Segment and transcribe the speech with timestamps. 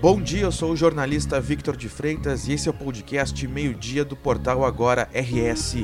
[0.00, 4.04] Bom dia, eu sou o jornalista Victor de Freitas e esse é o podcast Meio-Dia
[4.04, 5.78] do portal Agora RS.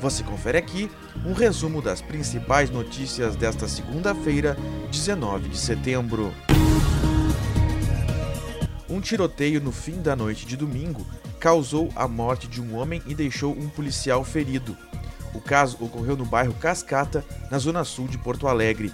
[0.00, 0.90] Você confere aqui
[1.24, 4.56] um resumo das principais notícias desta segunda-feira,
[4.90, 6.32] 19 de setembro.
[8.88, 11.06] Um tiroteio no fim da noite de domingo
[11.38, 14.76] causou a morte de um homem e deixou um policial ferido.
[15.32, 18.92] O caso ocorreu no bairro Cascata, na zona sul de Porto Alegre.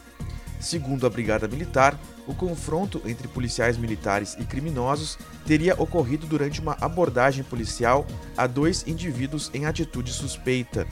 [0.67, 5.17] Segundo a Brigada Militar, o confronto entre policiais militares e criminosos
[5.47, 8.05] teria ocorrido durante uma abordagem policial
[8.37, 10.85] a dois indivíduos em atitude suspeita.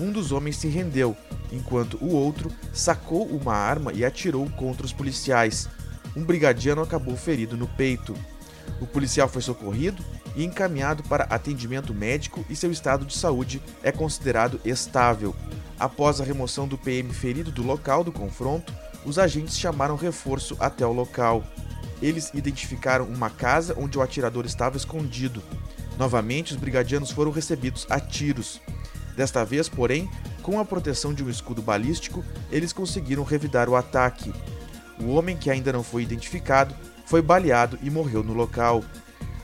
[0.00, 1.16] Um dos homens se rendeu,
[1.52, 5.68] enquanto o outro sacou uma arma e atirou contra os policiais.
[6.16, 8.16] Um brigadiano acabou ferido no peito.
[8.80, 13.92] O policial foi socorrido e encaminhado para atendimento médico e seu estado de saúde é
[13.92, 15.36] considerado estável.
[15.78, 18.72] Após a remoção do PM ferido do local do confronto,
[19.04, 21.44] os agentes chamaram reforço até o local.
[22.02, 25.42] Eles identificaram uma casa onde o atirador estava escondido.
[25.98, 28.60] Novamente, os brigadianos foram recebidos a tiros.
[29.16, 30.10] Desta vez, porém,
[30.42, 34.32] com a proteção de um escudo balístico, eles conseguiram revidar o ataque.
[35.00, 36.74] O homem, que ainda não foi identificado,
[37.06, 38.82] foi baleado e morreu no local.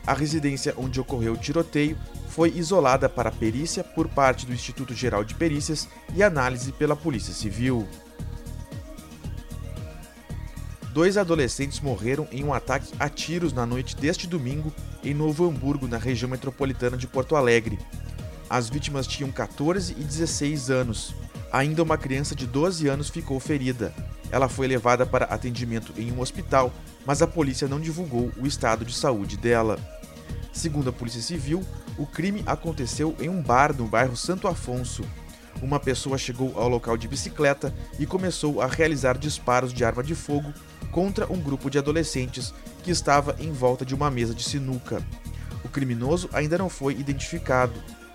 [0.06, 1.97] A residência onde ocorreu o tiroteio
[2.28, 7.34] foi isolada para perícia por parte do Instituto Geral de Perícias e análise pela Polícia
[7.34, 7.86] Civil.
[10.92, 14.72] Dois adolescentes morreram em um ataque a tiros na noite deste domingo
[15.05, 17.78] em Novo Hamburgo, na região metropolitana de Porto Alegre.
[18.48, 21.14] As vítimas tinham 14 e 16 anos.
[21.52, 23.94] Ainda uma criança de 12 anos ficou ferida.
[24.32, 26.72] Ela foi levada para atendimento em um hospital,
[27.06, 29.78] mas a polícia não divulgou o estado de saúde dela.
[30.52, 31.64] Segundo a Polícia Civil,
[31.97, 35.04] o crime aconteceu em um bar no bairro Santo Afonso.
[35.62, 40.14] Uma pessoa chegou ao local de bicicleta e começou a realizar disparos de arma de
[40.14, 40.53] fogo
[40.91, 45.05] contra um grupo de adolescentes que estava em volta de uma mesa de sinuca.
[45.64, 47.75] O criminoso ainda não foi identificado.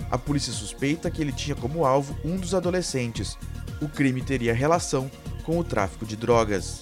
[0.09, 3.38] A polícia suspeita que ele tinha como alvo um dos adolescentes.
[3.81, 5.09] O crime teria relação
[5.44, 6.81] com o tráfico de drogas.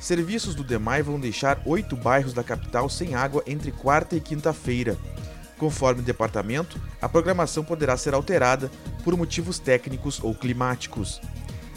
[0.00, 4.98] Serviços do DEMAI vão deixar oito bairros da capital sem água entre quarta e quinta-feira.
[5.62, 8.68] Conforme o departamento, a programação poderá ser alterada
[9.04, 11.20] por motivos técnicos ou climáticos.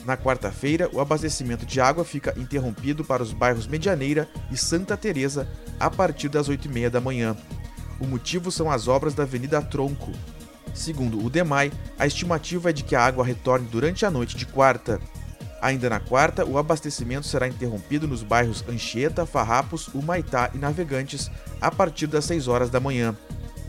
[0.03, 5.47] Na quarta-feira, o abastecimento de água fica interrompido para os bairros Medianeira e Santa Teresa
[5.79, 7.38] a partir das 8h30 da manhã.
[8.00, 10.12] O motivo são as obras da Avenida Tronco.
[10.73, 14.47] Segundo o DEMAI, a estimativa é de que a água retorne durante a noite de
[14.47, 15.00] quarta.
[15.62, 21.29] Ainda na quarta, o abastecimento será interrompido nos bairros Anchieta, Farrapos, Humaitá e Navegantes
[21.62, 23.16] a partir das 6 horas da manhã.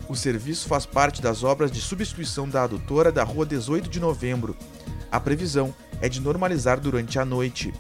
[0.09, 4.56] O serviço faz parte das obras de substituição da adutora da Rua 18 de Novembro.
[5.11, 7.75] A previsão é de normalizar durante a noite.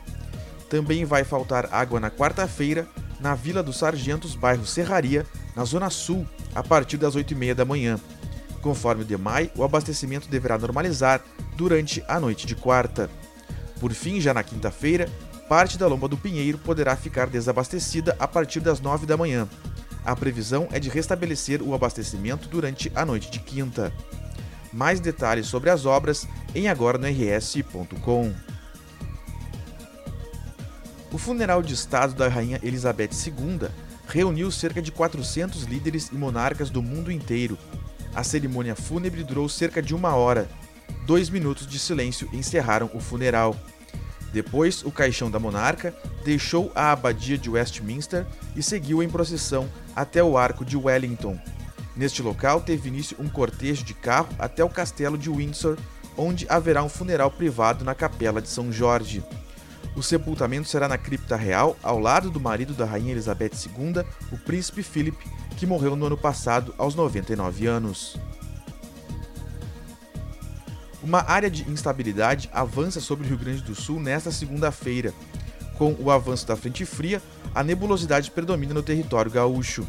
[0.68, 2.88] Também vai faltar água na quarta-feira
[3.20, 7.98] na Vila dos Sargentos, bairro Serraria, na Zona Sul, a partir das 8h30 da manhã.
[8.60, 11.22] Conforme o DEMAI, o abastecimento deverá normalizar
[11.56, 13.08] durante a noite de quarta.
[13.80, 15.08] Por fim, já na quinta-feira,
[15.48, 19.48] parte da Lomba do Pinheiro poderá ficar desabastecida a partir das 9 da manhã.
[20.06, 23.92] A previsão é de restabelecer o abastecimento durante a noite de quinta.
[24.72, 28.32] Mais detalhes sobre as obras em agora no rs.com.
[31.12, 33.68] O funeral de Estado da Rainha Elizabeth II
[34.06, 37.58] reuniu cerca de 400 líderes e monarcas do mundo inteiro.
[38.14, 40.48] A cerimônia fúnebre durou cerca de uma hora.
[41.04, 43.56] Dois minutos de silêncio encerraram o funeral.
[44.36, 50.22] Depois, o caixão da monarca deixou a abadia de Westminster e seguiu em procissão até
[50.22, 51.40] o arco de Wellington.
[51.96, 55.78] Neste local teve início um cortejo de carro até o castelo de Windsor,
[56.18, 59.24] onde haverá um funeral privado na Capela de São Jorge.
[59.96, 64.36] O sepultamento será na cripta real, ao lado do marido da rainha Elizabeth II, o
[64.36, 65.16] príncipe Philip,
[65.56, 68.18] que morreu no ano passado aos 99 anos.
[71.06, 75.14] Uma área de instabilidade avança sobre o Rio Grande do Sul nesta segunda-feira.
[75.78, 77.22] Com o avanço da frente fria,
[77.54, 79.86] a nebulosidade predomina no território gaúcho.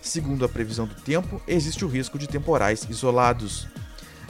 [0.00, 3.68] Segundo a previsão do tempo, existe o risco de temporais isolados.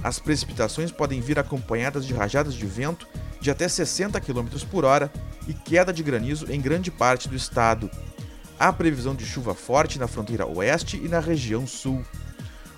[0.03, 3.06] As precipitações podem vir acompanhadas de rajadas de vento
[3.41, 5.12] de até 60 km por hora
[5.47, 7.88] e queda de granizo em grande parte do estado.
[8.58, 12.05] Há previsão de chuva forte na fronteira oeste e na região sul.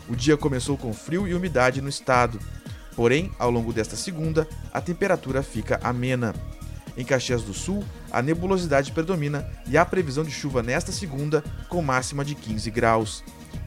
[0.07, 2.39] O dia começou com frio e umidade no estado.
[2.97, 6.35] Porém, ao longo desta segunda, a temperatura fica amena.
[6.97, 11.83] Em Caxias do Sul, a nebulosidade predomina e há previsão de chuva nesta segunda, com
[11.83, 13.23] máxima de 15 graus.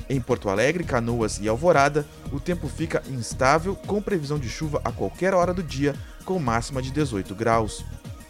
[0.09, 4.91] Em Porto Alegre, Canoas e Alvorada, o tempo fica instável, com previsão de chuva a
[4.91, 5.93] qualquer hora do dia,
[6.25, 7.85] com máxima de 18 graus.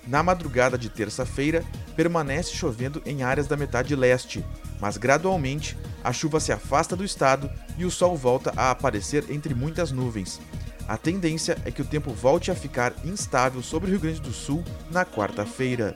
[0.05, 1.63] Na madrugada de terça-feira,
[1.95, 4.43] permanece chovendo em áreas da metade leste,
[4.81, 9.53] mas gradualmente a chuva se afasta do estado e o sol volta a aparecer entre
[9.53, 10.41] muitas nuvens.
[10.89, 14.31] A tendência é que o tempo volte a ficar instável sobre o Rio Grande do
[14.31, 15.95] Sul na quarta-feira.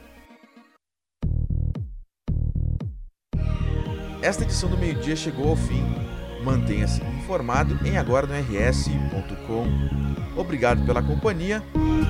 [4.22, 5.82] Esta edição do meio-dia chegou ao fim.
[6.44, 9.66] Mantenha-se informado em agora no rs.com.
[10.36, 11.60] Obrigado pela companhia,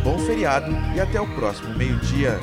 [0.04, 2.38] bom feriado e até o próximo meio-dia.